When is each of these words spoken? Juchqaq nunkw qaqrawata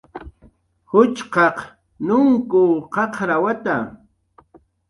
Juchqaq 0.89 1.57
nunkw 2.05 2.61
qaqrawata 2.93 3.75